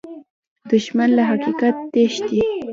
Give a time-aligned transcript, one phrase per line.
[0.69, 2.39] دښمن له حقیقت تښتي